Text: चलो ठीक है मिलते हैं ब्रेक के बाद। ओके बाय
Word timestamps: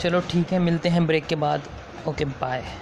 चलो 0.00 0.20
ठीक 0.30 0.52
है 0.52 0.58
मिलते 0.58 0.88
हैं 0.88 1.06
ब्रेक 1.06 1.26
के 1.26 1.36
बाद। 1.36 1.68
ओके 2.08 2.24
बाय 2.40 2.62